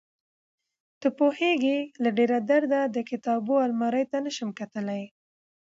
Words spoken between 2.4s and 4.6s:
درده د کتابو المارۍ ته نشم